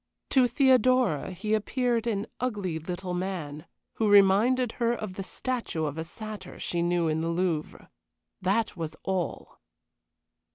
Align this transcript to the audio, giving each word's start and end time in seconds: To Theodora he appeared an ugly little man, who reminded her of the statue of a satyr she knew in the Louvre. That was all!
To 0.31 0.47
Theodora 0.47 1.29
he 1.29 1.53
appeared 1.53 2.07
an 2.07 2.25
ugly 2.39 2.79
little 2.79 3.13
man, 3.13 3.67
who 3.97 4.09
reminded 4.09 4.71
her 4.71 4.93
of 4.95 5.13
the 5.13 5.21
statue 5.21 5.85
of 5.85 5.99
a 5.99 6.03
satyr 6.03 6.57
she 6.59 6.81
knew 6.81 7.07
in 7.07 7.21
the 7.21 7.29
Louvre. 7.29 7.91
That 8.41 8.75
was 8.75 8.95
all! 9.03 9.59